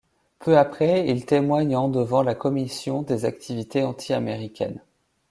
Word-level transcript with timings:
Peu 0.39 0.57
après, 0.57 1.07
il 1.07 1.27
témoigne 1.27 1.75
en 1.75 1.87
devant 1.87 2.23
la 2.23 2.33
commission 2.33 3.03
des 3.03 3.23
activités 3.25 3.83
anti-américaines. 3.83 4.81